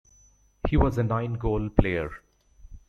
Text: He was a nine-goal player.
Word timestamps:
He 0.67 0.77
was 0.77 0.97
a 0.97 1.03
nine-goal 1.03 1.69
player. 1.79 2.09